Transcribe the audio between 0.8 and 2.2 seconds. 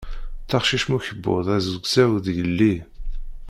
mm ukebbuḍ azegzaw